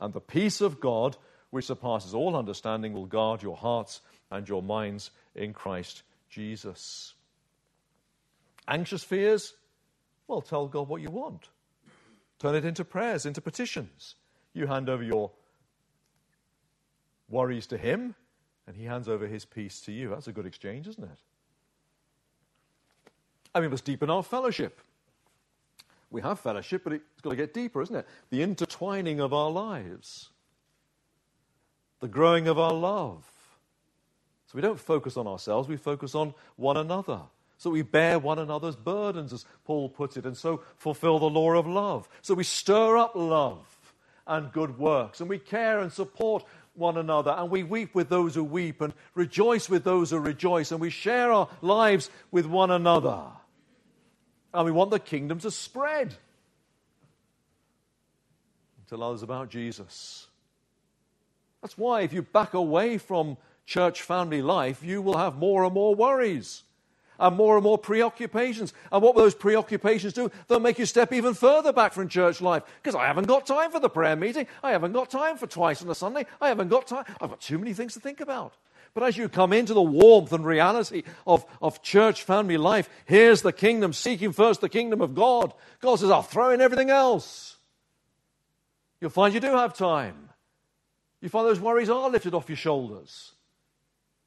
[0.00, 1.16] And the peace of God,
[1.50, 7.14] which surpasses all understanding, will guard your hearts and your minds in Christ Jesus.
[8.68, 9.54] Anxious fears?
[10.28, 11.48] Well, tell God what you want.
[12.38, 14.16] Turn it into prayers, into petitions.
[14.54, 15.30] You hand over your
[17.28, 18.14] worries to Him,
[18.66, 20.10] and He hands over His peace to you.
[20.10, 21.18] That's a good exchange, isn't it?
[23.54, 24.80] I mean, we must deepen our fellowship
[26.12, 28.06] we have fellowship, but it's got to get deeper, isn't it?
[28.30, 30.28] The intertwining of our lives,
[32.00, 33.24] the growing of our love.
[34.46, 37.22] So we don't focus on ourselves, we focus on one another.
[37.62, 41.52] So we bear one another's burdens, as Paul puts it, and so fulfill the law
[41.52, 42.08] of love.
[42.20, 43.64] So we stir up love
[44.26, 46.44] and good works, and we care and support
[46.74, 50.72] one another, and we weep with those who weep, and rejoice with those who rejoice,
[50.72, 53.22] and we share our lives with one another.
[54.52, 56.16] And we want the kingdom to spread.
[58.88, 60.26] Tell others about Jesus.
[61.60, 65.72] That's why if you back away from church family life, you will have more and
[65.72, 66.64] more worries
[67.22, 68.74] and more and more preoccupations.
[68.90, 70.30] And what will those preoccupations do?
[70.48, 73.70] They'll make you step even further back from church life because I haven't got time
[73.70, 74.48] for the prayer meeting.
[74.62, 76.26] I haven't got time for twice on a Sunday.
[76.40, 77.04] I haven't got time.
[77.20, 78.54] I've got too many things to think about.
[78.92, 83.40] But as you come into the warmth and reality of, of church family life, here's
[83.40, 85.54] the kingdom, seeking first the kingdom of God.
[85.80, 87.56] God says, I'll throw in everything else.
[89.00, 90.28] You'll find you do have time.
[91.20, 93.32] You find those worries are lifted off your shoulders.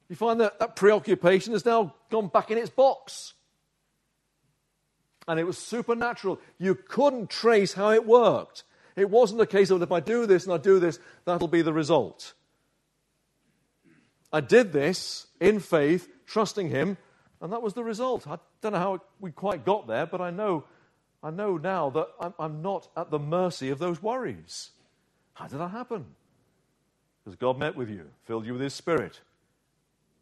[0.10, 3.34] You find that that preoccupation has now gone back in its box.
[5.28, 6.40] And it was supernatural.
[6.60, 8.64] You couldn't trace how it worked.
[8.96, 11.62] It wasn't a case of if I do this and I do this, that'll be
[11.62, 12.34] the result.
[14.32, 16.98] I did this in faith, trusting Him,
[17.42, 18.28] and that was the result.
[18.28, 20.66] I don't know how we quite got there, but I know,
[21.24, 24.72] I know now that I'm, I'm not at the mercy of those worries.
[25.34, 26.06] How did that happen?
[27.24, 29.22] Because God met with you, filled you with His Spirit,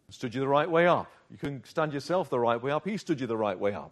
[0.10, 1.12] stood you the right way up.
[1.32, 3.92] You couldn't stand yourself the right way up, He stood you the right way up.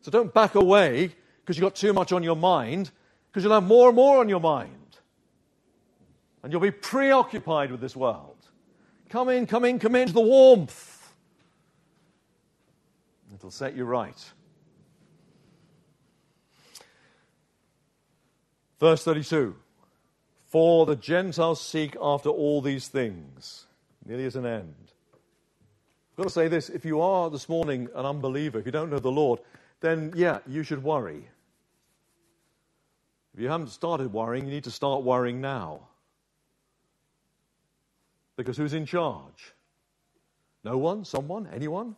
[0.00, 2.90] So don't back away because you've got too much on your mind,
[3.30, 4.70] because you'll have more and more on your mind.
[6.42, 8.36] And you'll be preoccupied with this world.
[9.08, 11.14] Come in, come in, come into the warmth.
[13.34, 14.32] It'll set you right.
[18.80, 19.54] Verse 32
[20.46, 23.66] For the Gentiles seek after all these things.
[24.06, 24.93] Nearly as an end.
[26.14, 28.88] I've got to say this if you are this morning an unbeliever, if you don't
[28.88, 29.40] know the Lord,
[29.80, 31.28] then yeah, you should worry.
[33.34, 35.88] If you haven't started worrying, you need to start worrying now.
[38.36, 39.54] Because who's in charge?
[40.62, 41.04] No one?
[41.04, 41.48] Someone?
[41.52, 41.96] Anyone?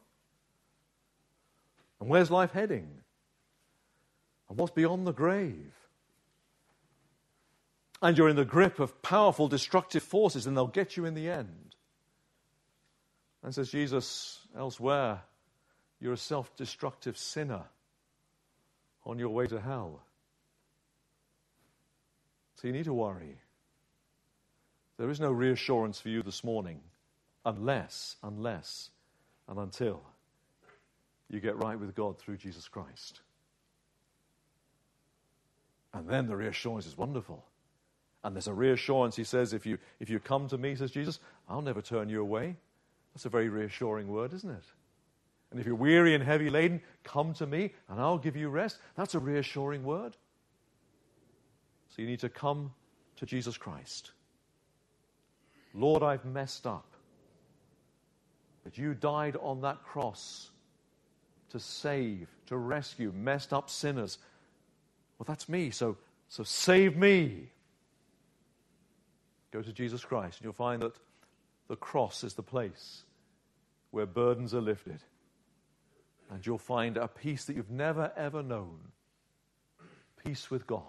[2.00, 2.88] And where's life heading?
[4.48, 5.74] And what's beyond the grave?
[8.00, 11.28] And you're in the grip of powerful destructive forces, and they'll get you in the
[11.28, 11.76] end.
[13.47, 15.20] And says Jesus elsewhere,
[16.01, 17.62] you're a self destructive sinner
[19.05, 20.03] on your way to hell.
[22.57, 23.38] So you need to worry.
[24.99, 26.80] There is no reassurance for you this morning
[27.44, 28.90] unless, unless,
[29.47, 30.03] and until
[31.30, 33.20] you get right with God through Jesus Christ.
[35.94, 37.44] And then the reassurance is wonderful.
[38.24, 41.20] And there's a reassurance, he says, if you, if you come to me, says Jesus,
[41.49, 42.57] I'll never turn you away.
[43.16, 44.64] That's a very reassuring word, isn't it?
[45.50, 48.76] And if you're weary and heavy laden, come to me and I'll give you rest.
[48.94, 50.14] That's a reassuring word.
[51.88, 52.74] So you need to come
[53.16, 54.10] to Jesus Christ.
[55.72, 56.84] Lord, I've messed up.
[58.64, 60.50] But you died on that cross
[61.48, 64.18] to save, to rescue messed up sinners.
[65.18, 65.96] Well, that's me, so,
[66.28, 67.48] so save me.
[69.52, 70.96] Go to Jesus Christ, and you'll find that
[71.68, 73.04] the cross is the place
[73.97, 75.01] where burdens are lifted.
[76.30, 78.92] And you'll find a peace that you've never, ever known
[80.22, 80.82] peace with God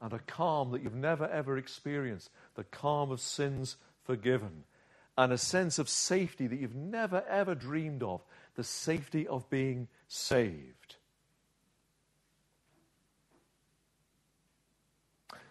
[0.00, 4.64] and a calm that you've never ever experienced the calm of sins forgiven,
[5.16, 8.24] and a sense of safety that you've never ever dreamed of
[8.56, 10.96] the safety of being saved.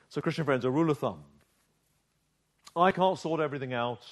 [0.10, 1.24] So, Christian friends, a rule of thumb
[2.76, 4.06] I can't sort everything out.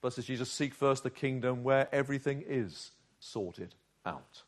[0.00, 3.74] But says Jesus, seek first the kingdom where everything is sorted
[4.06, 4.42] out.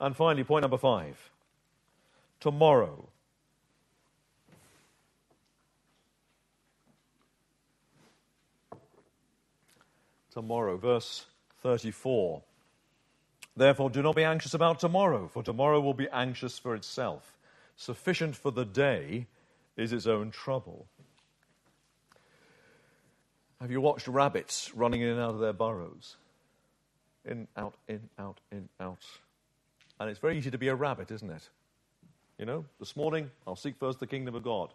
[0.00, 1.30] And finally, point number five
[2.40, 3.08] tomorrow.
[10.30, 11.26] Tomorrow, verse
[11.62, 12.42] 34.
[13.56, 17.38] Therefore, do not be anxious about tomorrow, for tomorrow will be anxious for itself.
[17.76, 19.26] Sufficient for the day
[19.76, 20.86] is its own trouble.
[23.64, 26.18] Have you watched rabbits running in and out of their burrows?
[27.24, 29.02] In, out, in, out, in, out.
[29.98, 31.48] And it's very easy to be a rabbit, isn't it?
[32.38, 34.74] You know, this morning, I'll seek first the kingdom of God.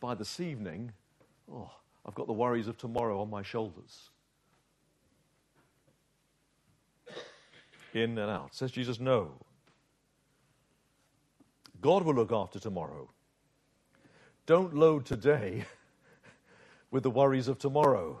[0.00, 0.90] By this evening,
[1.48, 1.70] oh,
[2.04, 4.10] I've got the worries of tomorrow on my shoulders.
[7.94, 8.52] In and out.
[8.52, 9.30] Says Jesus, no.
[11.80, 13.08] God will look after tomorrow.
[14.44, 15.66] Don't load today
[16.90, 18.20] with the worries of tomorrow.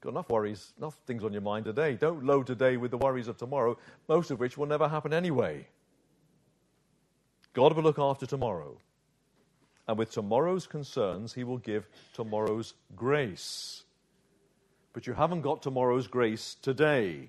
[0.00, 1.94] Got enough worries, enough things on your mind today.
[1.94, 3.76] Don't load today with the worries of tomorrow,
[4.08, 5.66] most of which will never happen anyway.
[7.52, 8.78] God will look after tomorrow.
[9.86, 13.82] And with tomorrow's concerns, He will give tomorrow's grace.
[14.92, 17.28] But you haven't got tomorrow's grace today.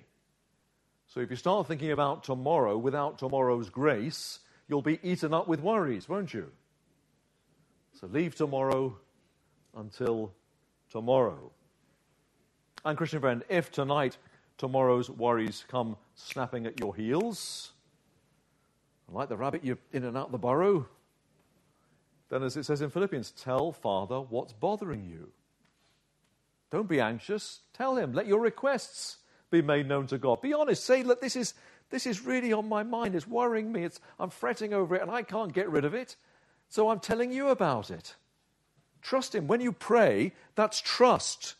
[1.08, 5.60] So if you start thinking about tomorrow without tomorrow's grace, you'll be eaten up with
[5.60, 6.50] worries, won't you?
[8.00, 8.96] So leave tomorrow
[9.76, 10.32] until
[10.92, 11.50] tomorrow.
[12.84, 14.18] And, Christian friend, if tonight
[14.58, 17.72] tomorrow's worries come snapping at your heels,
[19.08, 20.86] like the rabbit, you're in and out the burrow.
[22.28, 25.32] Then, as it says in Philippians, tell Father what's bothering you.
[26.70, 27.60] Don't be anxious.
[27.74, 28.12] Tell Him.
[28.12, 29.18] Let your requests
[29.50, 30.40] be made known to God.
[30.40, 30.84] Be honest.
[30.84, 31.54] Say, look, this is,
[31.90, 33.14] this is really on my mind.
[33.14, 33.84] It's worrying me.
[33.84, 36.16] It's, I'm fretting over it and I can't get rid of it.
[36.70, 38.14] So I'm telling you about it.
[39.02, 39.46] Trust Him.
[39.46, 41.56] When you pray, that's trust.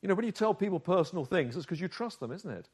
[0.00, 2.68] You know, when you tell people personal things, it's because you trust them, isn't it?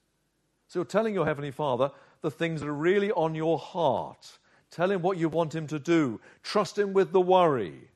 [0.69, 4.39] So you're telling your Heavenly Father the things that are really on your heart.
[4.71, 6.21] Tell Him what you want Him to do.
[6.43, 7.89] Trust Him with the worry.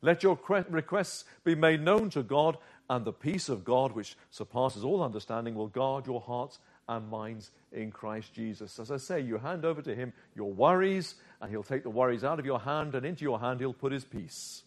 [0.00, 0.38] Let your
[0.68, 2.56] requests be made known to God,
[2.90, 7.50] and the peace of God, which surpasses all understanding, will guard your hearts and minds
[7.72, 8.78] in Christ Jesus.
[8.78, 12.24] As I say, you hand over to Him your worries, and He'll take the worries
[12.24, 14.62] out of your hand, and into your hand He'll put His peace.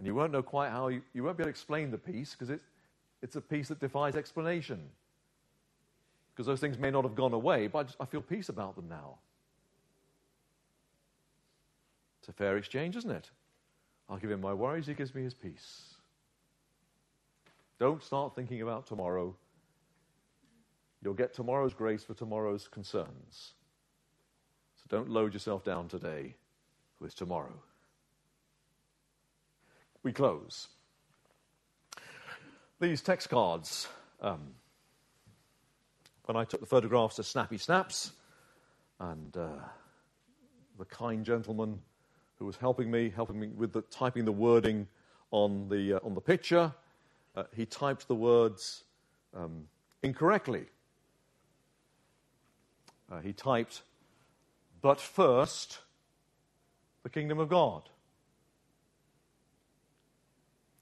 [0.00, 2.32] And you won't know quite how, you, you won't be able to explain the peace
[2.32, 2.64] because it's,
[3.20, 4.80] it's a peace that defies explanation
[6.32, 8.76] because those things may not have gone away, but I, just, I feel peace about
[8.76, 9.18] them now.
[12.18, 13.28] It's a fair exchange, isn't it?
[14.08, 15.82] I'll give him my worries, he gives me his peace.
[17.78, 19.36] Don't start thinking about tomorrow.
[21.04, 23.52] You'll get tomorrow's grace for tomorrow's concerns.
[24.76, 26.36] So don't load yourself down today
[27.00, 27.52] with tomorrow.
[30.02, 30.68] We close.
[32.80, 33.86] These text cards,
[34.22, 34.54] um,
[36.24, 38.12] when I took the photographs of Snappy Snaps,
[38.98, 39.48] and uh,
[40.78, 41.78] the kind gentleman
[42.38, 44.88] who was helping me, helping me with the, typing the wording
[45.32, 46.72] on the, uh, on the picture,
[47.36, 48.84] uh, he typed the words
[49.36, 49.66] um,
[50.02, 50.64] incorrectly.
[53.12, 53.82] Uh, he typed,
[54.80, 55.80] but first,
[57.02, 57.82] the kingdom of God.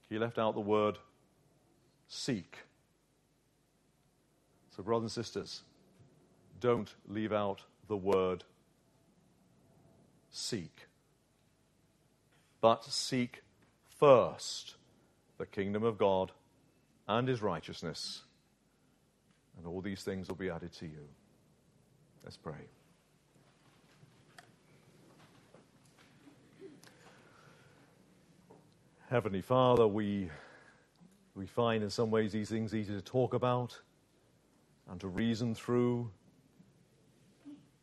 [0.09, 0.99] He left out the word
[2.07, 2.57] seek.
[4.75, 5.63] So, brothers and sisters,
[6.61, 8.45] don't leave out the word
[10.31, 10.87] seek,
[12.61, 13.43] but seek
[13.99, 14.77] first
[15.37, 16.33] the kingdom of God
[17.07, 18.23] and his righteousness,
[19.57, 21.09] and all these things will be added to you.
[22.25, 22.69] Let's pray.
[29.11, 30.29] Heavenly Father, we,
[31.35, 33.81] we find in some ways these things easy to talk about
[34.91, 36.11] and to reason through.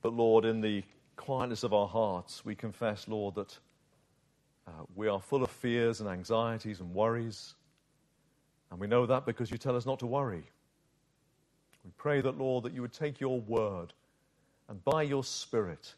[0.03, 0.83] But Lord, in the
[1.15, 3.57] quietness of our hearts, we confess, Lord, that
[4.67, 7.55] uh, we are full of fears and anxieties and worries.
[8.69, 10.43] And we know that because you tell us not to worry.
[11.83, 13.93] We pray that, Lord, that you would take your word
[14.69, 15.95] and by your Spirit,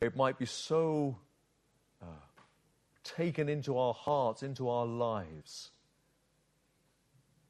[0.00, 1.16] it might be so
[3.04, 5.70] taken into our hearts, into our lives.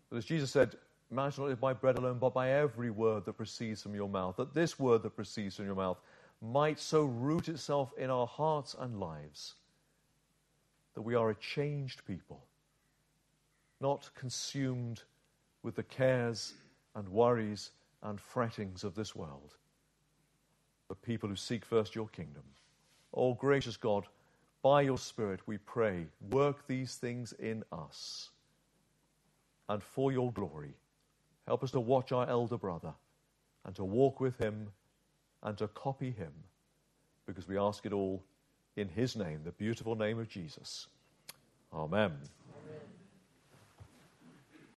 [0.09, 0.77] But as Jesus said,
[1.11, 4.09] man shall not live by bread alone, but by every word that proceeds from your
[4.09, 4.37] mouth.
[4.37, 5.99] That this word that proceeds from your mouth
[6.43, 9.55] might so root itself in our hearts and lives
[10.95, 12.45] that we are a changed people,
[13.81, 15.03] not consumed
[15.63, 16.55] with the cares
[16.95, 17.71] and worries
[18.03, 19.55] and frettings of this world,
[20.89, 22.43] but people who seek first your kingdom.
[23.15, 24.07] Oh, gracious God,
[24.63, 28.31] by your Spirit, we pray, work these things in us.
[29.69, 30.75] And for your glory,
[31.47, 32.93] help us to watch our elder brother
[33.65, 34.69] and to walk with him
[35.43, 36.33] and to copy him,
[37.27, 38.23] because we ask it all
[38.77, 40.89] in his name, the beautiful name of Jesus.
[41.73, 42.13] Amen.